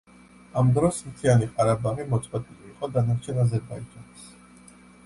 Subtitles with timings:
[0.61, 4.31] ამ დროს, მთიანი ყარაბაღი მოწყვეტილი იყო დანარჩენ აზერბაიჯანს.